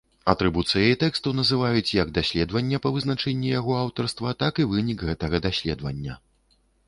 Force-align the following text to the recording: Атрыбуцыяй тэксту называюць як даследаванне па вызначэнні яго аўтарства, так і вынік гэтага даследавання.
Атрыбуцыяй 0.31 0.93
тэксту 1.01 1.33
называюць 1.39 1.93
як 1.97 2.13
даследаванне 2.15 2.77
па 2.87 2.93
вызначэнні 2.97 3.53
яго 3.59 3.77
аўтарства, 3.83 4.33
так 4.41 4.53
і 4.63 4.67
вынік 4.71 4.99
гэтага 5.11 5.35
даследавання. 5.47 6.13